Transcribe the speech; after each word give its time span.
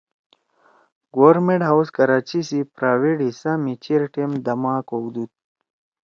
گورنمینٹ 1.15 1.61
ہاؤس 1.69 1.87
کراچی 1.97 2.39
سی 2.49 2.59
پرائویٹ 2.75 3.17
حصہ 3.27 3.51
می 3.63 3.73
چیر 3.83 4.01
ٹیم 4.13 4.31
دَما 4.45 4.75
کؤدُود 4.87 5.31